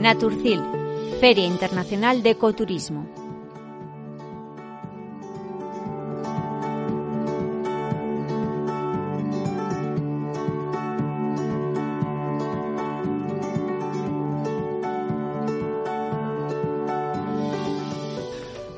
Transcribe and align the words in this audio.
Naturcil, 0.00 0.60
Feria 1.20 1.46
Internacional 1.46 2.24
de 2.24 2.30
Ecoturismo. 2.30 3.19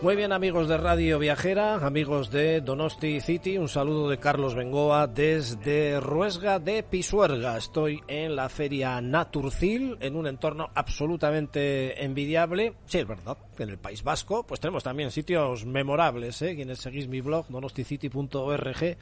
Muy 0.03 0.17
bien 0.17 0.33
amigos 0.33 0.67
de 0.67 0.79
Radio 0.79 1.21
Viajera, 1.21 1.77
amigos 1.77 2.33
de 2.33 2.61
Donosti 2.61 3.21
City, 3.21 3.57
un 3.57 3.69
saludo 3.69 4.11
de 4.11 4.19
Carlos 4.19 4.57
Bengoa 4.57 5.07
desde 5.07 6.01
Ruesga 6.01 6.59
de 6.59 6.83
Pisuerga. 6.83 7.57
Estoy 7.57 8.03
en 8.09 8.35
la 8.35 8.49
feria 8.49 9.01
Naturcil, 9.01 9.97
en 10.01 10.17
un 10.17 10.27
entorno 10.27 10.71
absolutamente 10.75 12.05
envidiable. 12.05 12.75
Sí, 12.87 12.99
es 12.99 13.07
verdad, 13.07 13.39
en 13.57 13.69
el 13.69 13.79
País 13.79 14.03
Vasco, 14.03 14.45
pues 14.45 14.59
tenemos 14.59 14.83
también 14.83 15.13
sitios 15.13 15.65
memorables, 15.65 16.43
¿eh? 16.43 16.57
Quienes 16.57 16.81
seguís 16.81 17.07
mi 17.07 17.21
blog, 17.21 17.47
donosticity.org 17.47 18.97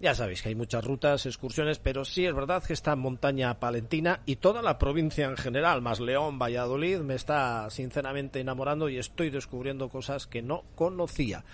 ya 0.00 0.14
sabéis 0.14 0.40
que 0.42 0.48
hay 0.48 0.54
muchas 0.54 0.84
rutas, 0.84 1.26
excursiones, 1.26 1.78
pero 1.78 2.06
sí 2.06 2.24
es 2.24 2.34
verdad 2.34 2.64
que 2.64 2.72
esta 2.72 2.96
montaña 2.96 3.60
palentina 3.60 4.20
y 4.24 4.36
toda 4.36 4.62
la 4.62 4.78
provincia 4.78 5.26
en 5.26 5.36
general, 5.36 5.82
más 5.82 6.00
León, 6.00 6.38
Valladolid, 6.38 6.98
me 6.98 7.14
está 7.14 7.68
sinceramente 7.68 8.40
enamorando 8.40 8.88
y 8.88 8.98
estoy 8.98 9.28
descubriendo 9.28 9.90
cosas 9.90 10.26
que 10.26 10.40
no 10.40 10.64
conocía. 10.74 11.44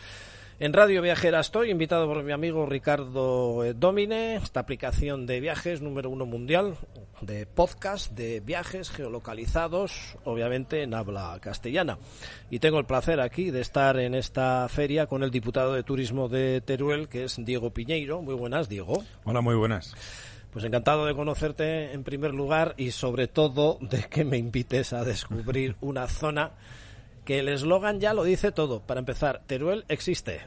En 0.59 0.73
Radio 0.73 1.03
Viajera 1.03 1.41
estoy 1.41 1.71
invitado 1.71 2.07
por 2.07 2.23
mi 2.23 2.33
amigo 2.33 2.65
Ricardo 2.65 3.63
eh, 3.63 3.75
Domine, 3.75 4.37
esta 4.37 4.61
aplicación 4.61 5.27
de 5.27 5.39
viajes 5.39 5.83
número 5.83 6.09
uno 6.09 6.25
mundial, 6.25 6.79
de 7.21 7.45
podcast, 7.45 8.13
de 8.13 8.41
viajes 8.41 8.89
geolocalizados, 8.89 10.17
obviamente 10.25 10.83
en 10.83 10.95
habla 10.95 11.39
castellana. 11.43 11.99
Y 12.49 12.59
tengo 12.59 12.79
el 12.79 12.87
placer 12.87 13.21
aquí 13.21 13.51
de 13.51 13.61
estar 13.61 13.99
en 13.99 14.15
esta 14.15 14.67
feria 14.71 15.07
con 15.07 15.23
el 15.23 15.31
diputado 15.31 15.75
de 15.75 15.83
turismo 15.83 16.31
de 16.31 16.63
Teruel, 16.63 17.11
que 17.11 17.25
es 17.25 17.37
Diego 17.37 17.75
Piñeiro. 17.75 18.23
Muy 18.23 18.35
buenas, 18.35 18.71
Diego. 18.71 19.05
Hola, 19.25 19.43
muy 19.43 19.57
buenas. 19.57 19.95
Pues 20.55 20.65
encantado 20.65 21.05
de 21.05 21.15
conocerte 21.15 21.93
en 21.93 22.03
primer 22.03 22.33
lugar 22.33 22.73
y 22.79 22.93
sobre 22.93 23.29
todo 23.29 23.77
de 23.83 24.05
que 24.05 24.25
me 24.25 24.39
invites 24.39 24.95
a 24.95 25.05
descubrir 25.05 25.77
una 25.83 26.07
zona 26.07 26.53
que 27.27 27.41
el 27.41 27.49
eslogan 27.49 28.01
ya 28.01 28.15
lo 28.15 28.25
dice 28.25 28.53
todo. 28.53 28.81
Para 28.81 29.01
empezar, 29.01 29.43
Teruel 29.47 29.85
existe. 29.89 30.41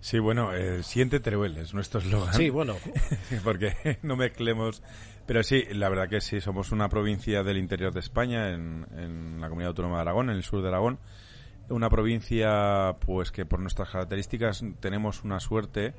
Sí, 0.00 0.20
bueno, 0.20 0.54
eh, 0.54 0.84
siente 0.84 1.18
Teruel 1.18 1.56
es 1.56 1.74
nuestro 1.74 1.98
eslogan. 1.98 2.34
Sí, 2.34 2.50
bueno. 2.50 2.76
Porque 3.44 3.98
no 4.02 4.14
mezclemos. 4.14 4.82
Pero 5.26 5.42
sí, 5.42 5.64
la 5.72 5.88
verdad 5.88 6.08
que 6.08 6.20
sí, 6.20 6.40
somos 6.40 6.70
una 6.70 6.88
provincia 6.88 7.42
del 7.42 7.58
interior 7.58 7.92
de 7.92 8.00
España, 8.00 8.50
en, 8.50 8.86
en 8.96 9.40
la 9.40 9.48
comunidad 9.48 9.70
autónoma 9.70 9.96
de 9.96 10.02
Aragón, 10.02 10.30
en 10.30 10.36
el 10.36 10.44
sur 10.44 10.62
de 10.62 10.68
Aragón. 10.68 11.00
Una 11.68 11.90
provincia, 11.90 12.96
pues 13.00 13.32
que 13.32 13.44
por 13.44 13.60
nuestras 13.60 13.90
características 13.90 14.62
tenemos 14.80 15.24
una 15.24 15.40
suerte 15.40 15.94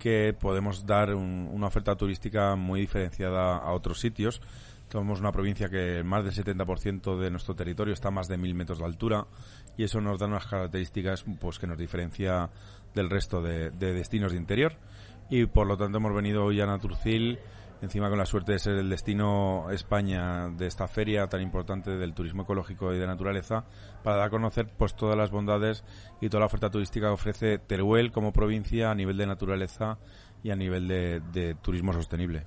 que 0.00 0.34
podemos 0.38 0.86
dar 0.86 1.14
una 1.14 1.66
oferta 1.66 1.94
turística 1.94 2.56
muy 2.56 2.80
diferenciada 2.80 3.56
a 3.56 3.72
otros 3.72 4.00
sitios. 4.00 4.40
Somos 4.90 5.20
una 5.20 5.30
provincia 5.30 5.68
que 5.68 6.02
más 6.02 6.24
del 6.24 6.34
70% 6.34 7.16
de 7.16 7.30
nuestro 7.30 7.54
territorio 7.54 7.94
está 7.94 8.08
a 8.08 8.10
más 8.10 8.26
de 8.26 8.36
mil 8.36 8.56
metros 8.56 8.80
de 8.80 8.86
altura 8.86 9.24
y 9.76 9.84
eso 9.84 10.00
nos 10.00 10.18
da 10.18 10.26
unas 10.26 10.46
características 10.48 11.24
pues 11.40 11.60
que 11.60 11.68
nos 11.68 11.78
diferencia 11.78 12.50
del 12.92 13.08
resto 13.08 13.40
de, 13.40 13.70
destinos 13.70 14.32
de 14.32 14.38
interior 14.38 14.74
y 15.30 15.46
por 15.46 15.68
lo 15.68 15.76
tanto 15.76 15.98
hemos 15.98 16.12
venido 16.12 16.44
hoy 16.44 16.60
a 16.60 16.66
Naturcil 16.66 17.38
encima 17.82 18.08
con 18.08 18.18
la 18.18 18.26
suerte 18.26 18.50
de 18.50 18.58
ser 18.58 18.78
el 18.78 18.90
destino 18.90 19.70
España 19.70 20.48
de 20.48 20.66
esta 20.66 20.88
feria 20.88 21.28
tan 21.28 21.40
importante 21.40 21.92
del 21.92 22.12
turismo 22.12 22.42
ecológico 22.42 22.92
y 22.92 22.98
de 22.98 23.06
naturaleza 23.06 23.66
para 24.02 24.16
dar 24.16 24.26
a 24.26 24.30
conocer 24.30 24.66
pues 24.76 24.96
todas 24.96 25.16
las 25.16 25.30
bondades 25.30 25.84
y 26.20 26.28
toda 26.28 26.40
la 26.40 26.46
oferta 26.46 26.68
turística 26.68 27.06
que 27.06 27.12
ofrece 27.12 27.58
Teruel 27.58 28.10
como 28.10 28.32
provincia 28.32 28.90
a 28.90 28.96
nivel 28.96 29.16
de 29.16 29.28
naturaleza 29.28 29.98
y 30.42 30.50
a 30.50 30.56
nivel 30.56 30.88
de 30.88 31.56
turismo 31.62 31.92
sostenible. 31.92 32.42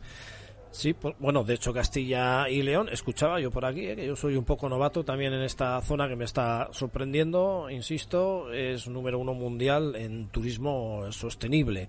Sí, 0.73 0.95
bueno, 1.19 1.43
de 1.43 1.53
hecho 1.53 1.71
Castilla 1.71 2.49
y 2.49 2.63
León, 2.63 2.89
escuchaba 2.91 3.39
yo 3.39 3.51
por 3.51 3.63
aquí, 3.63 3.85
eh, 3.85 3.95
que 3.95 4.07
yo 4.07 4.15
soy 4.15 4.35
un 4.35 4.43
poco 4.43 4.67
novato 4.67 5.05
también 5.05 5.31
en 5.31 5.43
esta 5.43 5.79
zona 5.81 6.07
que 6.07 6.15
me 6.15 6.25
está 6.25 6.69
sorprendiendo, 6.71 7.69
insisto, 7.69 8.51
es 8.51 8.87
número 8.87 9.19
uno 9.19 9.35
mundial 9.35 9.95
en 9.95 10.29
turismo 10.29 11.11
sostenible. 11.11 11.87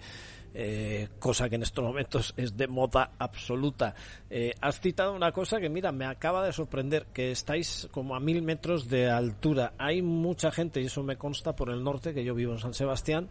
Eh, 0.53 1.09
cosa 1.19 1.49
que 1.49 1.57
en 1.57 1.63
estos 1.63 1.83
momentos 1.83 2.35
es 2.37 2.59
de 2.59 2.69
moda 2.69 3.13
absoluta. 3.19 3.95
Eh, 4.29 4.53
has 4.61 4.81
citado 4.81 5.15
una 5.15 5.33
cosa 5.33 5.59
que, 5.61 5.71
mira, 5.71 5.91
me 5.91 6.05
acaba 6.05 6.45
de 6.45 6.53
sorprender, 6.53 7.07
que 7.07 7.31
estáis 7.31 7.89
como 7.91 8.15
a 8.15 8.21
mil 8.21 8.43
metros 8.43 8.87
de 8.91 9.11
altura. 9.11 9.73
Hay 9.79 10.03
mucha 10.03 10.51
gente, 10.51 10.83
y 10.83 10.87
eso 10.87 11.03
me 11.03 11.17
consta 11.17 11.57
por 11.57 11.71
el 11.71 11.83
norte, 11.83 12.13
que 12.13 12.23
yo 12.23 12.35
vivo 12.35 12.53
en 12.53 12.59
San 12.59 12.75
Sebastián, 12.75 13.31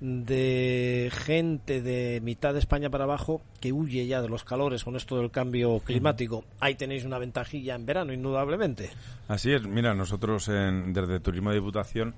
de 0.00 1.10
gente 1.12 1.82
de 1.82 2.20
mitad 2.22 2.52
de 2.52 2.60
España 2.60 2.90
para 2.90 3.04
abajo 3.04 3.42
que 3.60 3.72
huye 3.72 4.06
ya 4.06 4.22
de 4.22 4.28
los 4.28 4.44
calores 4.44 4.84
con 4.84 4.96
esto 4.96 5.16
del 5.18 5.30
cambio 5.30 5.80
climático. 5.80 6.44
Ahí 6.60 6.74
tenéis 6.76 7.04
una 7.04 7.18
ventajilla 7.18 7.74
en 7.74 7.86
verano, 7.86 8.12
indudablemente. 8.12 8.90
Así 9.26 9.52
es, 9.52 9.62
mira, 9.66 9.94
nosotros 9.94 10.48
en, 10.48 10.92
desde 10.92 11.20
Turismo 11.20 11.50
de 11.50 11.56
Diputación 11.56 12.14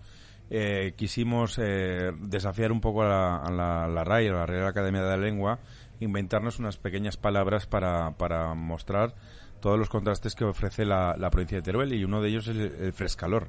eh, 0.50 0.94
quisimos 0.96 1.58
eh, 1.58 2.12
desafiar 2.20 2.72
un 2.72 2.80
poco 2.80 3.02
a 3.02 3.08
la, 3.08 3.36
a 3.36 3.50
la, 3.50 3.88
la 3.88 4.04
RAI, 4.04 4.28
a 4.28 4.32
la 4.32 4.46
Real 4.46 4.66
Academia 4.66 5.02
de 5.02 5.08
la 5.08 5.16
Lengua, 5.16 5.60
inventarnos 6.00 6.58
unas 6.58 6.76
pequeñas 6.76 7.16
palabras 7.16 7.66
para, 7.66 8.12
para 8.12 8.52
mostrar 8.54 9.14
todos 9.60 9.78
los 9.78 9.88
contrastes 9.88 10.34
que 10.34 10.44
ofrece 10.44 10.84
la, 10.84 11.14
la 11.18 11.30
provincia 11.30 11.58
de 11.58 11.62
Teruel 11.62 11.92
y 11.92 12.04
uno 12.04 12.20
de 12.20 12.28
ellos 12.28 12.48
es 12.48 12.56
el 12.56 12.92
frescalor. 12.92 13.48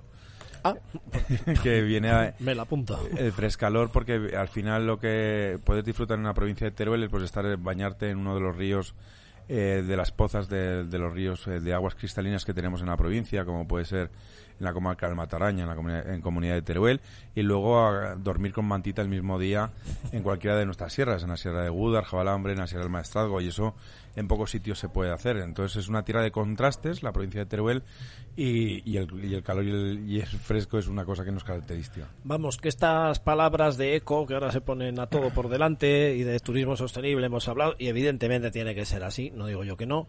Ah, 0.63 0.75
que 1.63 1.81
viene 1.81 2.09
a, 2.11 2.35
me 2.39 2.55
la 2.55 2.63
apunta. 2.63 2.97
El 3.17 3.31
frescalor, 3.31 3.91
porque 3.91 4.35
al 4.37 4.47
final 4.47 4.85
lo 4.85 4.99
que 4.99 5.59
puedes 5.63 5.83
disfrutar 5.83 6.15
en 6.15 6.21
una 6.21 6.33
provincia 6.33 6.65
de 6.65 6.71
Teruel 6.71 7.03
es 7.03 7.09
pues 7.09 7.23
estar 7.23 7.57
bañarte 7.57 8.09
en 8.09 8.19
uno 8.19 8.35
de 8.35 8.41
los 8.41 8.55
ríos 8.55 8.95
eh, 9.49 9.83
de 9.85 9.97
las 9.97 10.11
pozas 10.11 10.47
de, 10.47 10.85
los 10.85 11.13
ríos 11.13 11.45
eh, 11.47 11.59
de 11.59 11.73
aguas 11.73 11.95
cristalinas 11.95 12.45
que 12.45 12.53
tenemos 12.53 12.81
en 12.81 12.87
la 12.87 12.95
provincia, 12.95 13.43
como 13.43 13.67
puede 13.67 13.85
ser 13.85 14.09
en 14.61 14.65
la 14.65 14.73
comarca 14.73 15.07
del 15.07 15.15
Mataraña, 15.15 15.63
en 15.63 15.69
la 15.69 16.13
en 16.13 16.21
comunidad 16.21 16.53
de 16.53 16.61
Teruel, 16.61 17.01
y 17.33 17.41
luego 17.41 17.79
a 17.79 18.15
dormir 18.15 18.53
con 18.53 18.65
mantita 18.65 19.01
el 19.01 19.09
mismo 19.09 19.39
día 19.39 19.71
en 20.11 20.21
cualquiera 20.21 20.55
de 20.55 20.65
nuestras 20.65 20.93
sierras, 20.93 21.23
en 21.23 21.29
la 21.29 21.37
sierra 21.37 21.63
de 21.63 21.69
Gúdar, 21.69 22.03
Jabalambre, 22.03 22.53
en 22.53 22.59
la 22.59 22.67
sierra 22.67 22.83
del 22.83 22.91
Maestrazgo, 22.91 23.41
y 23.41 23.47
eso 23.47 23.73
en 24.15 24.27
pocos 24.27 24.51
sitios 24.51 24.77
se 24.77 24.87
puede 24.87 25.11
hacer. 25.11 25.37
Entonces 25.37 25.83
es 25.83 25.89
una 25.89 26.03
tierra 26.03 26.21
de 26.21 26.31
contrastes, 26.31 27.01
la 27.01 27.11
provincia 27.11 27.39
de 27.39 27.47
Teruel, 27.47 27.81
y, 28.35 28.97
el, 28.97 29.43
calor 29.43 29.65
y 29.65 30.19
el, 30.19 30.27
fresco 30.27 30.77
es 30.77 30.87
una 30.87 31.05
cosa 31.05 31.25
que 31.25 31.31
nos 31.31 31.43
caracteriza. 31.43 32.07
Vamos, 32.23 32.57
que 32.57 32.69
estas 32.69 33.19
palabras 33.19 33.77
de 33.77 33.95
eco, 33.95 34.27
que 34.27 34.35
ahora 34.35 34.51
se 34.51 34.61
ponen 34.61 34.99
a 34.99 35.07
todo 35.07 35.31
por 35.31 35.49
delante, 35.49 36.15
y 36.15 36.23
de 36.23 36.39
turismo 36.39 36.77
sostenible 36.77 37.25
hemos 37.25 37.47
hablado, 37.47 37.73
y 37.79 37.87
evidentemente 37.87 38.51
tiene 38.51 38.75
que 38.75 38.85
ser 38.85 39.03
así, 39.03 39.31
no 39.31 39.47
digo 39.47 39.63
yo 39.63 39.75
que 39.75 39.87
no. 39.87 40.05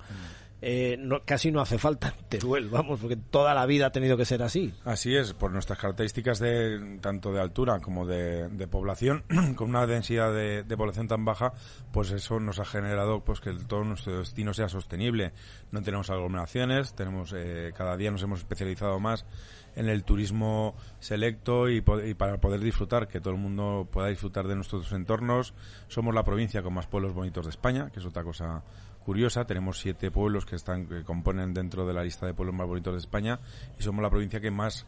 Eh, 0.64 0.96
casi 1.24 1.50
no 1.50 1.60
hace 1.60 1.76
falta 1.76 2.14
Teruel, 2.28 2.68
vamos, 2.68 3.00
porque 3.00 3.16
toda 3.16 3.52
la 3.52 3.66
vida 3.66 3.86
ha 3.86 3.90
tenido 3.90 4.16
que 4.16 4.24
ser 4.24 4.44
así. 4.44 4.72
Así 4.84 5.16
es, 5.16 5.32
por 5.34 5.50
nuestras 5.50 5.76
características 5.76 6.38
de 6.38 6.98
tanto 7.00 7.32
de 7.32 7.40
altura 7.40 7.80
como 7.80 8.06
de, 8.06 8.48
población, 8.70 9.24
con 9.56 9.70
una 9.70 9.86
densidad 9.88 10.32
de, 10.32 10.76
población 10.76 11.08
tan 11.08 11.24
baja, 11.24 11.52
pues 11.92 12.12
eso 12.12 12.38
nos 12.38 12.60
ha 12.60 12.64
generado 12.64 13.24
pues 13.24 13.40
que 13.40 13.52
todo 13.52 13.82
nuestro 13.82 14.20
destino 14.20 14.54
sea 14.54 14.68
sostenible. 14.68 15.32
No 15.72 15.82
tenemos 15.82 16.10
aglomeraciones, 16.10 16.94
tenemos 16.94 17.34
eh, 17.36 17.72
cada 17.76 17.96
día 17.96 18.12
nos 18.12 18.22
hemos 18.22 18.38
especializado 18.38 19.00
más 19.00 19.26
en 19.77 19.88
el 19.88 20.05
turismo 20.05 20.75
selecto 21.00 21.69
y, 21.69 21.84
y, 22.05 22.15
para 22.15 22.38
poder 22.41 22.60
disfrutar, 22.60 23.09
que 23.09 23.21
todo 23.21 23.34
el 23.34 23.41
mundo 23.41 23.88
pueda 23.91 24.09
disfrutar 24.09 24.47
de 24.49 24.55
nuestros 24.55 24.93
entornos. 24.93 25.55
Somos 25.88 26.15
la 26.15 26.25
provincia 26.25 26.62
con 26.62 26.75
más 26.75 26.87
pueblos 26.87 27.15
bonitos 27.15 27.47
de 27.47 27.51
España, 27.51 27.91
que 27.91 28.01
es 28.01 28.07
otra 28.07 28.24
cosa 28.24 28.63
curiosa. 29.03 29.45
Tenemos 29.47 29.78
siete 29.78 30.10
pueblos 30.10 30.47
que 30.47 30.57
están 30.57 30.86
que 30.86 31.04
componen 31.04 31.53
dentro 31.53 31.86
de 31.86 31.92
la 31.92 32.04
lista 32.04 32.27
de 32.27 32.34
pueblos 32.34 32.54
más 32.54 32.66
bonitos 32.66 32.95
de 32.95 33.01
España 33.01 33.41
y 33.78 33.83
somos 33.83 34.03
la 34.03 34.10
provincia 34.10 34.41
que 34.41 34.51
más 34.51 34.86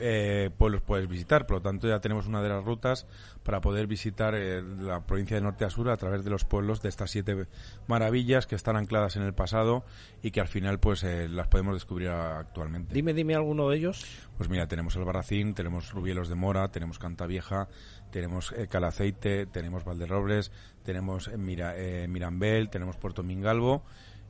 eh, 0.00 0.50
pueblos 0.56 0.82
puedes 0.82 1.08
visitar. 1.08 1.46
Por 1.46 1.58
lo 1.58 1.62
tanto, 1.62 1.88
ya 1.88 2.00
tenemos 2.00 2.26
una 2.26 2.42
de 2.42 2.48
las 2.48 2.64
rutas 2.64 3.06
para 3.42 3.60
poder 3.60 3.86
visitar 3.86 4.34
eh, 4.34 4.62
la 4.62 5.06
provincia 5.06 5.36
de 5.36 5.42
norte 5.42 5.64
a 5.64 5.70
sur 5.70 5.88
a 5.90 5.96
través 5.96 6.24
de 6.24 6.30
los 6.30 6.44
pueblos 6.44 6.82
de 6.82 6.88
estas 6.88 7.10
siete 7.10 7.46
maravillas 7.86 8.46
que 8.46 8.54
están 8.54 8.76
ancladas 8.76 9.16
en 9.16 9.22
el 9.22 9.34
pasado 9.34 9.84
y 10.22 10.30
que 10.30 10.40
al 10.40 10.48
final 10.48 10.80
pues 10.80 11.04
eh, 11.04 11.28
las 11.28 11.48
podemos 11.48 11.74
descubrir 11.74 12.08
actualmente. 12.08 12.94
Dime, 12.94 13.14
dime 13.14 13.34
alguno 13.34 13.68
de 13.68 13.76
ellos. 13.76 14.04
Pues 14.36 14.48
mira, 14.48 14.66
tenemos 14.66 14.96
el 14.96 15.04
Barracín, 15.04 15.54
tenemos 15.54 15.92
Rubielos 15.92 16.28
de 16.28 16.34
Mora, 16.34 16.68
tenemos 16.70 16.98
Cantavieja, 16.98 17.68
tenemos 18.10 18.54
Calaceite, 18.68 19.46
tenemos 19.46 19.84
Valderrobles, 19.84 20.52
tenemos 20.84 21.30
Mira, 21.36 21.74
Mirambel, 22.08 22.68
tenemos 22.68 22.96
Puerto 22.96 23.22
Mingalvo 23.22 23.82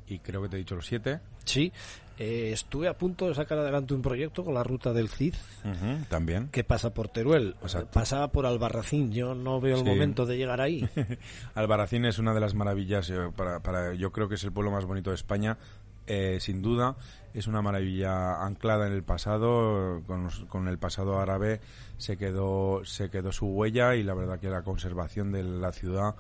y 0.08 0.18
creo 0.18 0.42
que 0.42 0.48
te 0.48 0.56
he 0.56 0.58
dicho 0.58 0.76
los 0.76 0.86
siete. 0.86 1.20
Sí, 1.44 1.72
eh, 2.18 2.50
estuve 2.52 2.88
a 2.88 2.96
punto 2.96 3.28
de 3.28 3.34
sacar 3.34 3.58
adelante 3.58 3.92
un 3.92 4.00
proyecto 4.00 4.44
con 4.44 4.54
la 4.54 4.62
ruta 4.62 4.92
del 4.92 5.08
Cid. 5.08 5.34
también. 6.08 6.48
Que 6.48 6.64
pasa 6.64 6.94
por 6.94 7.08
Teruel. 7.08 7.56
O 7.62 7.68
sea, 7.68 7.84
pasaba 7.84 8.28
por 8.28 8.46
Albarracín. 8.46 9.12
Yo 9.12 9.34
no 9.34 9.60
veo 9.60 9.76
el 9.76 9.84
momento 9.84 10.24
de 10.24 10.38
llegar 10.38 10.60
ahí. 10.60 10.88
Albarracín 11.54 12.06
es 12.06 12.18
una 12.18 12.32
de 12.32 12.40
las 12.40 12.54
maravillas. 12.54 13.10
Eh, 13.10 13.30
para, 13.36 13.60
para, 13.60 13.94
yo 13.94 14.12
creo 14.12 14.28
que 14.28 14.36
es 14.36 14.44
el 14.44 14.52
pueblo 14.52 14.70
más 14.70 14.86
bonito 14.86 15.10
de 15.10 15.16
España. 15.16 15.58
Eh, 16.08 16.38
sin 16.40 16.62
duda 16.62 16.96
es 17.34 17.48
una 17.48 17.62
maravilla 17.62 18.44
anclada 18.44 18.86
en 18.86 18.92
el 18.92 19.02
pasado 19.02 20.02
con, 20.06 20.30
con, 20.46 20.68
el 20.68 20.78
pasado 20.78 21.18
árabe 21.18 21.60
se 21.98 22.16
quedó 22.16 22.84
se 22.84 23.10
quedó 23.10 23.32
su 23.32 23.46
huella 23.46 23.96
y 23.96 24.04
la 24.04 24.14
verdad 24.14 24.38
que 24.38 24.48
la 24.48 24.62
conservación 24.62 25.32
de 25.32 25.42
la 25.42 25.72
ciudad 25.72 26.14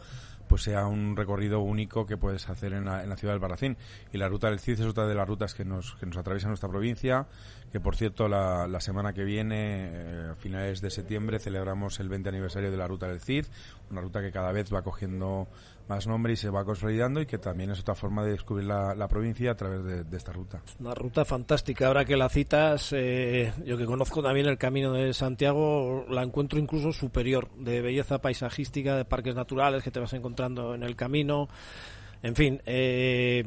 pues 0.48 0.62
sea 0.62 0.86
un 0.86 1.16
recorrido 1.16 1.60
único 1.60 2.06
que 2.06 2.16
puedes 2.16 2.48
hacer 2.48 2.72
en 2.72 2.84
la, 2.84 3.16
ciudad 3.16 3.34
del 3.34 3.40
Barracín. 3.40 3.76
Y 4.12 4.18
la 4.18 4.28
ruta 4.28 4.48
del 4.48 4.60
CID 4.60 4.80
es 4.80 4.86
otra 4.86 5.06
de 5.06 5.14
las 5.14 5.26
rutas 5.26 5.54
que 5.54 5.64
nos, 5.64 5.94
que 5.96 6.06
nos 6.06 6.16
atraviesa 6.16 6.48
nuestra 6.48 6.68
provincia, 6.68 7.26
que 7.72 7.80
por 7.80 7.96
cierto 7.96 8.28
la, 8.28 8.66
la 8.66 8.80
semana 8.80 9.12
que 9.12 9.24
viene, 9.24 9.90
eh, 9.92 10.28
a 10.32 10.34
finales 10.34 10.80
de 10.80 10.90
septiembre, 10.90 11.38
celebramos 11.38 12.00
el 12.00 12.08
20 12.08 12.28
aniversario 12.28 12.70
de 12.70 12.76
la 12.76 12.86
ruta 12.86 13.08
del 13.08 13.20
CID, 13.20 13.46
una 13.90 14.00
ruta 14.00 14.20
que 14.20 14.32
cada 14.32 14.52
vez 14.52 14.72
va 14.72 14.82
cogiendo 14.82 15.48
más 15.88 16.06
nombre 16.06 16.32
y 16.32 16.36
se 16.36 16.50
va 16.50 16.64
consolidando 16.64 17.20
y 17.20 17.26
que 17.26 17.38
también 17.38 17.70
es 17.70 17.80
otra 17.80 17.94
forma 17.94 18.24
de 18.24 18.32
descubrir 18.32 18.66
la, 18.66 19.08
provincia 19.08 19.52
a 19.52 19.54
través 19.54 19.84
de, 19.84 20.16
esta 20.16 20.32
ruta. 20.32 20.60
Una 20.80 20.94
ruta 20.94 21.24
fantástica. 21.24 21.86
Ahora 21.86 22.04
que 22.04 22.16
la 22.16 22.28
citas, 22.28 22.92
eh, 22.92 23.52
yo 23.64 23.78
que 23.78 23.86
conozco 23.86 24.22
también 24.22 24.46
el 24.46 24.58
Camino 24.58 24.92
de 24.92 25.14
Santiago, 25.14 26.04
la 26.08 26.22
encuentro 26.22 26.58
incluso 26.58 26.92
superior 26.92 27.48
de 27.56 27.80
belleza 27.82 28.20
paisajística, 28.20 28.96
de 28.96 29.04
parques 29.04 29.34
naturales 29.34 29.82
que 29.82 29.90
te 29.90 30.00
vas 30.00 30.12
en 30.44 30.82
el 30.82 30.96
camino. 30.96 31.48
En 32.22 32.34
fin, 32.34 32.60
eh, 32.66 33.44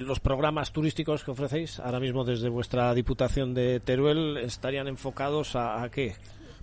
los 0.00 0.20
programas 0.20 0.72
turísticos 0.72 1.24
que 1.24 1.30
ofrecéis 1.30 1.80
ahora 1.80 2.00
mismo 2.00 2.24
desde 2.24 2.48
vuestra 2.48 2.94
Diputación 2.94 3.54
de 3.54 3.80
Teruel 3.80 4.36
estarían 4.36 4.88
enfocados 4.88 5.56
a, 5.56 5.88
qué? 5.90 6.14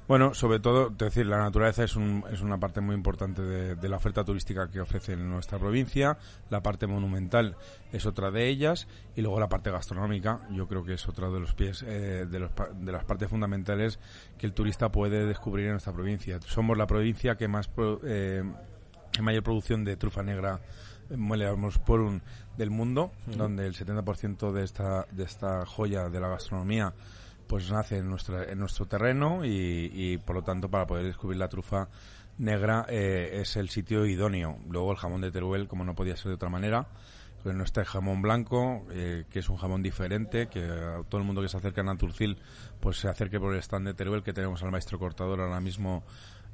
Bueno, 0.07 0.33
sobre 0.33 0.62
todo, 0.62 0.89
decir, 0.89 1.25
la 1.25 1.39
naturaleza 1.39 1.83
es, 1.83 1.97
un, 1.97 2.24
es 2.31 2.39
una 2.39 2.57
parte 2.57 2.79
muy 2.79 2.95
importante 2.95 3.41
de, 3.41 3.89
la 3.89 3.97
oferta 3.97 4.24
turística 4.24 4.69
que 4.71 4.79
ofrece 4.79 5.13
en 5.13 5.29
nuestra 5.29 5.59
provincia. 5.59 6.18
La 6.50 6.62
parte 6.63 6.88
monumental 6.88 7.57
es 7.91 8.06
otra 8.06 8.31
de 8.31 8.47
ellas 8.47 8.88
y 9.18 9.21
luego 9.21 9.38
la 9.38 9.50
parte 9.50 9.69
gastronómica, 9.69 10.39
yo 10.51 10.68
creo 10.68 10.85
que 10.85 10.94
es 10.94 11.09
otra 11.09 11.29
de 11.29 11.41
los 11.41 11.53
pies 11.53 11.83
eh, 11.85 12.25
de, 12.29 12.39
los, 12.39 12.51
de 12.79 12.91
las 12.94 13.03
partes 13.03 13.29
fundamentales 13.29 14.00
que 14.38 14.45
el 14.45 14.53
turista 14.53 14.89
puede 14.89 15.25
descubrir 15.25 15.65
en 15.65 15.71
nuestra 15.71 15.91
provincia. 15.91 16.39
Somos 16.45 16.77
la 16.77 16.88
provincia 16.88 17.35
que 17.35 17.50
más 17.50 17.69
eh, 18.06 18.44
mayor 19.22 19.44
producción 19.44 19.84
de 19.84 19.98
trufa 19.98 20.24
negra 20.24 20.62
por 21.86 22.02
un 22.02 22.22
del 22.58 22.69
mundo, 22.69 23.12
donde 23.25 23.66
el 23.66 23.75
70% 23.75 24.52
de 24.52 24.64
esta 24.64 25.06
de 25.12 25.24
esta 25.24 25.66
joya 25.66 26.10
de 26.10 26.19
la 26.19 26.28
gastronomía 26.28 26.94
pues 27.48 27.72
nace 27.72 27.98
en, 27.98 28.10
nuestra, 28.10 28.44
en 28.44 28.60
nuestro 28.60 28.88
terreno 28.88 29.42
y, 29.44 30.18
por 30.25 30.36
lo 30.36 30.44
tanto 30.44 30.69
para 30.69 30.86
poder 30.86 31.06
descubrir 31.06 31.40
la 31.40 31.48
trufa 31.48 31.88
negra 32.38 32.86
eh, 32.90 33.40
es 33.42 33.56
el 33.56 33.69
sitio 33.69 34.06
idóneo. 34.06 34.60
Luego 34.69 34.92
el 34.92 34.98
jamón 34.98 35.22
de 35.22 35.31
Teruel, 35.31 35.68
como 35.68 35.84
no 35.84 35.96
podía 35.96 36.18
ser 36.18 36.28
de 36.28 36.34
otra 36.36 36.50
manera, 36.50 36.88
pues 37.42 37.56
no 37.56 37.63
está 37.63 37.81
el 37.81 37.88
jamón 37.88 38.22
blanco, 38.22 38.86
eh, 38.92 39.25
que 39.30 39.40
es 39.40 39.50
un 39.50 39.58
jamón 39.58 39.81
diferente, 39.81 40.48
que 40.48 40.68
todo 41.10 41.22
el 41.22 41.25
mundo 41.25 41.42
que 41.42 41.48
se 41.48 41.58
acerca 41.58 41.81
a 41.81 41.86
Naturcil 41.86 42.38
pues 42.80 42.98
se 43.00 43.08
acerque 43.08 43.40
por 43.40 43.54
el 43.54 43.60
stand 43.60 43.88
de 43.88 43.94
Teruel, 43.94 44.24
que 44.24 44.34
tenemos 44.34 44.62
al 44.63 44.72
maestro 44.72 45.00
cortador 45.00 45.40
ahora 45.40 45.62
mismo 45.62 46.04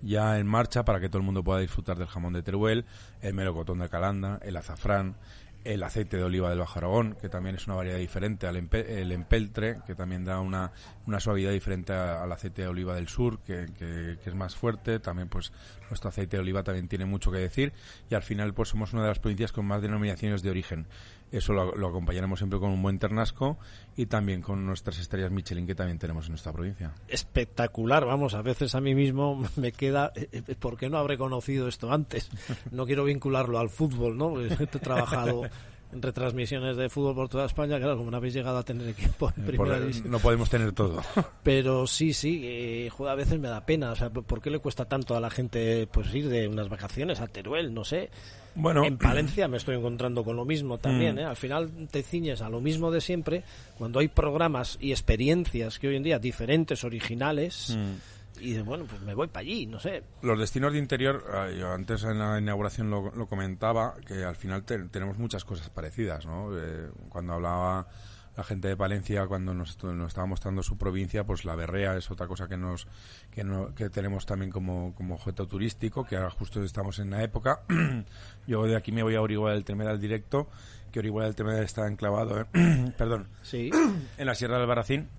ya 0.03 0.37
en 0.37 0.47
marcha 0.47 0.83
para 0.85 0.99
que 0.99 1.07
todo 1.07 1.19
el 1.19 1.25
mundo 1.25 1.43
pueda 1.43 1.59
disfrutar 1.59 1.97
del 1.97 2.07
jamón 2.07 2.33
de 2.33 2.43
Teruel, 2.43 2.85
el 3.21 3.33
melocotón 3.33 3.79
de 3.79 3.89
Calanda, 3.89 4.39
el 4.43 4.57
azafrán, 4.57 5.15
el 5.63 5.83
aceite 5.83 6.17
de 6.17 6.23
oliva 6.23 6.49
del 6.49 6.59
Bajo 6.59 6.79
Aragón, 6.79 7.15
que 7.19 7.29
también 7.29 7.55
es 7.55 7.67
una 7.67 7.75
variedad 7.75 7.97
diferente 7.97 8.47
al 8.47 8.57
el 8.57 9.11
empeltre, 9.11 9.77
que 9.85 9.95
también 9.95 10.25
da 10.25 10.39
una, 10.39 10.71
una 11.07 11.19
suavidad 11.19 11.51
diferente 11.51 11.93
al 11.93 12.31
aceite 12.31 12.63
de 12.63 12.67
oliva 12.67 12.95
del 12.95 13.07
sur, 13.07 13.39
que, 13.39 13.67
que, 13.77 14.17
es 14.25 14.35
más 14.35 14.55
fuerte. 14.55 14.99
También, 14.99 15.29
pues, 15.29 15.51
nuestro 15.89 16.09
aceite 16.09 16.37
de 16.37 16.41
oliva 16.41 16.63
también 16.63 16.87
tiene 16.87 17.05
mucho 17.05 17.31
que 17.31 17.37
decir. 17.37 17.73
Y 18.09 18.15
al 18.15 18.23
final, 18.23 18.53
pues, 18.53 18.69
somos 18.69 18.93
una 18.93 19.03
de 19.03 19.09
las 19.09 19.19
provincias 19.19 19.51
con 19.51 19.65
más 19.65 19.81
denominaciones 19.81 20.41
de 20.41 20.49
origen. 20.49 20.85
Eso 21.33 21.51
lo, 21.51 21.87
acompañaremos 21.87 22.37
siempre 22.37 22.59
con 22.59 22.69
un 22.69 22.83
buen 22.83 22.99
ternasco 22.99 23.57
y 23.97 24.05
también 24.05 24.43
con 24.43 24.67
nuestras 24.67 24.99
estrellas 24.99 25.31
Michelin 25.31 25.65
que 25.65 25.73
también 25.73 25.97
tenemos 25.97 26.25
en 26.25 26.33
nuestra 26.33 26.53
provincia. 26.53 26.93
Espectacular, 27.07 28.05
vamos, 28.05 28.35
a 28.35 28.43
veces 28.43 28.75
a 28.75 28.81
mí 28.81 28.93
mismo 28.93 29.43
me 29.55 29.71
queda, 29.71 30.11
eh, 30.15 30.29
eh, 30.31 30.55
¿por 30.55 30.77
qué 30.77 30.91
no 30.91 30.99
habré 30.99 31.17
conocido 31.17 31.67
esto 31.67 31.91
antes? 31.91 32.29
No 32.69 32.85
quiero 32.85 33.05
vincularlo 33.05 33.57
al 33.57 33.71
fútbol, 33.71 34.15
¿no? 34.15 34.39
He 34.41 34.67
trabajado 34.67 35.41
retransmisiones 36.01 36.77
de 36.77 36.89
fútbol 36.89 37.15
por 37.15 37.29
toda 37.29 37.45
España, 37.45 37.77
claro, 37.77 37.97
como 37.97 38.11
no 38.11 38.17
habéis 38.17 38.33
llegado 38.33 38.57
a 38.57 38.63
tener 38.63 38.87
equipo 38.87 39.31
en 39.37 39.45
primera 39.45 39.79
No 40.05 40.19
podemos 40.19 40.49
tener 40.49 40.71
todo. 40.71 41.01
Pero 41.43 41.87
sí, 41.87 42.13
sí, 42.13 42.41
eh, 42.43 42.91
a 43.07 43.15
veces 43.15 43.39
me 43.39 43.47
da 43.47 43.65
pena, 43.65 43.91
o 43.91 43.95
sea, 43.95 44.09
¿por 44.09 44.41
qué 44.41 44.49
le 44.49 44.59
cuesta 44.59 44.85
tanto 44.85 45.15
a 45.15 45.19
la 45.19 45.29
gente 45.29 45.87
pues 45.87 46.13
ir 46.13 46.29
de 46.29 46.47
unas 46.47 46.69
vacaciones 46.69 47.19
a 47.19 47.27
Teruel, 47.27 47.73
no 47.73 47.83
sé? 47.83 48.09
Bueno, 48.55 48.85
en 48.85 48.97
Palencia 48.97 49.47
me 49.47 49.57
estoy 49.57 49.75
encontrando 49.75 50.23
con 50.23 50.35
lo 50.35 50.45
mismo 50.45 50.77
también, 50.77 51.15
mm. 51.15 51.19
¿eh? 51.19 51.23
Al 51.25 51.35
final 51.35 51.71
te 51.89 52.03
ciñes 52.03 52.41
a 52.41 52.49
lo 52.49 52.61
mismo 52.61 52.91
de 52.91 53.01
siempre, 53.01 53.43
cuando 53.77 53.99
hay 53.99 54.09
programas 54.09 54.77
y 54.79 54.91
experiencias 54.91 55.79
que 55.79 55.87
hoy 55.87 55.95
en 55.95 56.03
día 56.03 56.19
diferentes, 56.19 56.83
originales, 56.83 57.75
mm 57.75 58.12
y 58.43 58.61
bueno, 58.61 58.85
pues 58.85 59.01
me 59.01 59.13
voy 59.15 59.27
para 59.27 59.41
allí, 59.41 59.65
no 59.65 59.79
sé. 59.79 60.03
Los 60.21 60.37
destinos 60.37 60.73
de 60.73 60.79
interior, 60.79 61.25
ah, 61.33 61.49
yo 61.49 61.71
antes 61.71 62.03
en 62.03 62.19
la 62.19 62.39
inauguración 62.39 62.89
lo, 62.89 63.27
comentaba, 63.27 63.95
que 64.05 64.23
al 64.23 64.35
final 64.35 64.63
tenemos 64.63 65.17
muchas 65.17 65.45
cosas 65.45 65.69
parecidas, 65.69 66.25
¿no? 66.25 66.49
Eh, 66.57 66.89
cuando 67.09 67.33
hablaba 67.33 67.87
la 68.35 68.43
gente 68.43 68.67
de 68.67 68.75
Palencia 68.75 69.27
cuando 69.27 69.53
nos, 69.53 69.81
nos, 69.83 70.07
estaba 70.07 70.25
mostrando 70.25 70.63
su 70.63 70.77
provincia, 70.77 71.23
pues 71.23 71.45
la 71.45 71.55
berrea 71.55 71.95
es 71.95 72.09
otra 72.09 72.27
cosa 72.27 72.47
que 72.47 72.57
nos 72.57 72.87
que, 73.31 73.43
no, 73.43 73.73
que 73.75 73.89
tenemos 73.89 74.25
también 74.25 74.51
como, 74.51 74.93
como 74.95 75.15
objeto 75.15 75.47
turístico, 75.47 76.03
que 76.03 76.15
ahora 76.15 76.31
justo 76.31 76.63
estamos 76.63 76.99
en 76.99 77.11
la 77.11 77.23
época. 77.23 77.61
Yo 78.47 78.63
de 78.63 78.75
aquí 78.75 78.91
me 78.91 79.03
voy 79.03 79.15
a 79.15 79.21
Orihuela 79.21 79.53
del 79.53 79.63
Tremedal 79.63 79.99
directo, 79.99 80.49
que 80.91 80.99
Orihuela 80.99 81.27
del 81.27 81.35
Tremedal 81.35 81.63
está 81.63 81.87
enclavado, 81.87 82.47
perdón, 82.97 83.27
sí. 83.43 83.69
en 84.17 84.25
la 84.25 84.35
Sierra 84.35 84.57
del 84.57 84.67
Baracín 84.67 85.09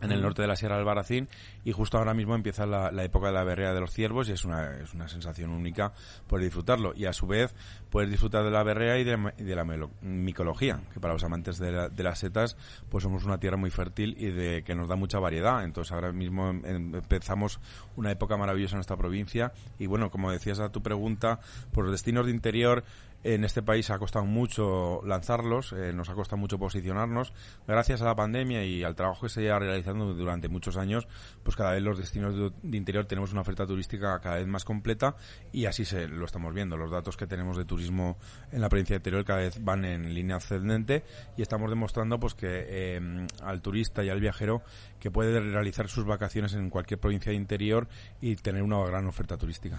en 0.00 0.12
el 0.12 0.22
norte 0.22 0.42
de 0.42 0.48
la 0.48 0.56
Sierra 0.56 0.76
del 0.76 0.84
Baracín 0.84 1.28
y 1.64 1.72
justo 1.72 1.98
ahora 1.98 2.14
mismo 2.14 2.34
empieza 2.34 2.66
la, 2.66 2.90
época 3.04 3.28
de 3.28 3.32
la 3.34 3.44
berrea 3.44 3.72
de 3.72 3.80
los 3.80 3.92
ciervos 3.92 4.28
y 4.28 4.32
es 4.32 4.44
una, 4.44 4.78
es 4.78 4.94
una 4.94 5.08
sensación 5.08 5.50
única 5.50 5.92
poder 6.26 6.44
disfrutarlo. 6.44 6.92
Y 6.94 7.06
a 7.06 7.12
su 7.12 7.26
vez 7.26 7.54
poder 7.90 8.08
disfrutar 8.08 8.44
de 8.44 8.50
la 8.50 8.62
berrea 8.62 8.98
y 8.98 9.04
de, 9.04 9.56
la 9.56 9.64
micología 10.00 10.80
que 10.92 11.00
para 11.00 11.14
los 11.14 11.24
amantes 11.24 11.58
de, 11.58 11.90
de, 11.90 12.02
las 12.02 12.18
setas 12.18 12.56
pues 12.88 13.04
somos 13.04 13.24
una 13.24 13.38
tierra 13.38 13.56
muy 13.56 13.70
fértil 13.70 14.16
y 14.18 14.30
de 14.30 14.62
que 14.62 14.74
nos 14.74 14.88
da 14.88 14.96
mucha 14.96 15.18
variedad. 15.18 15.64
Entonces 15.64 15.92
ahora 15.92 16.12
mismo 16.12 16.50
em, 16.50 16.64
em, 16.64 16.94
empezamos 16.94 17.60
una 17.96 18.10
época 18.10 18.36
maravillosa 18.36 18.74
en 18.74 18.78
nuestra 18.78 18.96
provincia. 18.96 19.52
Y 19.78 19.86
bueno 19.86 20.10
como 20.10 20.30
decías 20.30 20.60
a 20.60 20.70
tu 20.70 20.82
pregunta 20.82 21.40
por 21.72 21.84
los 21.84 21.92
destinos 21.92 22.26
de 22.26 22.32
interior 22.32 22.84
en 23.22 23.44
este 23.44 23.62
país 23.62 23.90
ha 23.90 23.98
costado 23.98 24.24
mucho 24.24 25.02
lanzarlos, 25.04 25.72
eh, 25.72 25.92
nos 25.92 26.08
ha 26.08 26.14
costado 26.14 26.38
mucho 26.38 26.58
posicionarnos. 26.58 27.32
Gracias 27.66 28.00
a 28.02 28.06
la 28.06 28.14
pandemia 28.14 28.64
y 28.64 28.82
al 28.82 28.94
trabajo 28.94 29.22
que 29.22 29.28
se 29.28 29.42
lleva 29.42 29.58
realizando 29.58 30.14
durante 30.14 30.48
muchos 30.48 30.76
años, 30.76 31.06
pues 31.42 31.56
cada 31.56 31.72
vez 31.72 31.82
los 31.82 31.98
destinos 31.98 32.52
de, 32.62 32.76
interior 32.76 33.04
tenemos 33.04 33.32
una 33.32 33.42
oferta 33.42 33.66
turística 33.66 34.18
cada 34.20 34.36
vez 34.36 34.46
más 34.46 34.64
completa 34.64 35.16
y 35.52 35.66
así 35.66 35.84
se 35.84 36.08
lo 36.08 36.24
estamos 36.24 36.54
viendo. 36.54 36.76
Los 36.76 36.90
datos 36.90 37.16
que 37.16 37.26
tenemos 37.26 37.56
de 37.56 37.64
turismo 37.64 38.16
en 38.52 38.60
la 38.60 38.68
provincia 38.68 38.94
de 38.94 38.98
interior 38.98 39.24
cada 39.24 39.40
vez 39.40 39.62
van 39.62 39.84
en 39.84 40.14
línea 40.14 40.36
ascendente 40.36 41.04
y 41.36 41.42
estamos 41.42 41.68
demostrando 41.68 42.18
pues 42.18 42.34
que 42.34 42.46
eh, 42.48 43.26
al 43.42 43.60
turista 43.60 44.02
y 44.02 44.08
al 44.08 44.20
viajero 44.20 44.62
que 44.98 45.10
puede 45.10 45.40
realizar 45.40 45.88
sus 45.88 46.04
vacaciones 46.04 46.54
en 46.54 46.70
cualquier 46.70 47.00
provincia 47.00 47.30
de 47.30 47.36
interior 47.36 47.88
y 48.20 48.36
tener 48.36 48.62
una 48.62 48.82
gran 48.86 49.06
oferta 49.06 49.36
turística. 49.36 49.78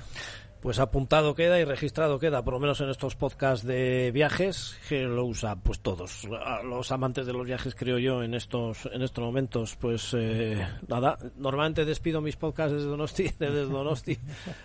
Pues 0.62 0.78
apuntado 0.78 1.34
queda 1.34 1.60
y 1.60 1.66
registrado 1.66 2.20
queda, 2.20 2.44
por 2.44 2.54
lo 2.54 2.60
menos 2.60 2.80
en 2.82 2.90
estos 2.90 3.16
podcasts 3.16 3.66
de 3.66 4.12
viajes, 4.14 4.78
que 4.88 5.06
lo 5.06 5.26
usa 5.26 5.56
pues 5.56 5.80
todos, 5.80 6.28
los 6.64 6.92
amantes 6.92 7.26
de 7.26 7.34
los 7.34 7.48
viajes 7.48 7.74
creo 7.74 7.98
yo 7.98 8.22
en 8.22 8.36
estos 8.36 8.88
en 8.94 9.02
estos 9.02 9.24
momentos. 9.24 9.76
Pues 9.82 10.16
eh, 10.16 10.64
nada, 10.88 11.18
normalmente 11.36 11.84
despido 11.84 12.22
mis 12.22 12.36
podcasts 12.36 12.74
desde 12.74 12.88
Donosti, 12.88 13.24
desde 13.40 13.66
Donosti. 13.66 14.20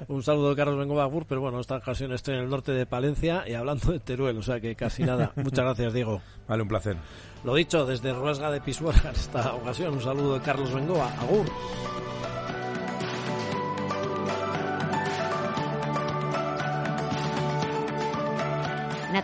Un 0.09 0.23
saludo 0.23 0.50
de 0.50 0.57
Carlos 0.57 0.79
Bengobagur, 0.79 1.25
pero 1.26 1.41
bueno, 1.41 1.61
esta 1.61 1.76
ocasión 1.76 2.12
estoy 2.12 2.35
en 2.35 2.41
el 2.41 2.50
norte 2.50 2.73
de 2.73 2.85
Palencia 2.85 3.45
y 3.47 3.55
hablando 3.55 3.91
de 3.91 3.99
Teruel, 3.99 4.37
o 4.37 4.43
sea 4.43 4.61
que 4.61 4.76
casi 4.76 5.03
nada. 5.03 5.33
Muchas 5.37 5.65
gracias, 5.65 5.95
Diego. 5.95 6.21
Vale, 6.47 6.62
un 6.62 6.69
placer. 6.69 6.97
Lo 7.43 7.55
dicho, 7.55 7.87
desde 7.87 8.12
Ruesga 8.12 8.50
de 8.50 8.61
Pisuerga 8.61 9.09
en 9.09 9.17
esta 9.17 9.55
ocasión, 9.55 9.95
un 9.95 10.03
saludo 10.03 10.35
de 10.35 10.41
Carlos 10.41 10.75
Bengoa. 10.75 11.11
Agur. 11.21 11.47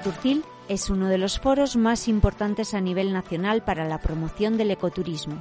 Naturcil 0.04 0.42
es 0.68 0.90
uno 0.90 1.08
de 1.08 1.16
los 1.16 1.38
foros 1.38 1.76
más 1.76 2.08
importantes 2.08 2.74
a 2.74 2.80
nivel 2.80 3.12
nacional 3.12 3.62
para 3.62 3.86
la 3.86 3.98
promoción 3.98 4.56
del 4.56 4.72
ecoturismo. 4.72 5.40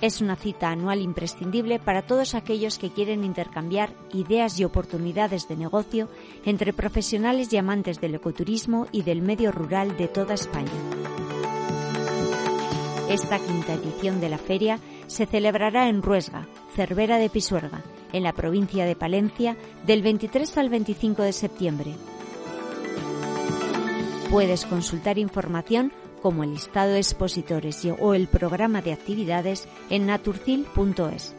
Es 0.00 0.22
una 0.22 0.36
cita 0.36 0.70
anual 0.70 1.02
imprescindible 1.02 1.78
para 1.78 2.00
todos 2.00 2.34
aquellos 2.34 2.78
que 2.78 2.88
quieren 2.88 3.24
intercambiar 3.24 3.90
ideas 4.14 4.58
y 4.58 4.64
oportunidades 4.64 5.48
de 5.48 5.56
negocio 5.56 6.08
entre 6.46 6.72
profesionales 6.72 7.52
y 7.52 7.58
amantes 7.58 8.00
del 8.00 8.14
ecoturismo 8.14 8.86
y 8.90 9.02
del 9.02 9.20
medio 9.20 9.52
rural 9.52 9.98
de 9.98 10.08
toda 10.08 10.32
España. 10.32 10.72
Esta 13.10 13.38
quinta 13.38 13.74
edición 13.74 14.18
de 14.18 14.30
la 14.30 14.38
feria 14.38 14.78
se 15.08 15.26
celebrará 15.26 15.90
en 15.90 16.00
Ruesga, 16.00 16.48
Cervera 16.74 17.18
de 17.18 17.28
Pisuerga, 17.28 17.82
en 18.14 18.22
la 18.22 18.32
provincia 18.32 18.86
de 18.86 18.96
Palencia, 18.96 19.58
del 19.86 20.00
23 20.00 20.56
al 20.56 20.70
25 20.70 21.22
de 21.22 21.32
septiembre. 21.34 21.94
Puedes 24.30 24.64
consultar 24.66 25.18
información 25.18 25.92
como 26.22 26.42
el 26.42 26.52
listado 26.52 26.92
de 26.92 26.98
expositores 26.98 27.86
o 28.00 28.14
el 28.14 28.26
programa 28.26 28.82
de 28.82 28.92
actividades 28.92 29.68
en 29.90 30.06
naturcil.es. 30.06 31.34